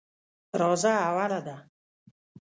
راځه 0.59 0.91
اوله 1.07 1.39
ده. 1.45 1.55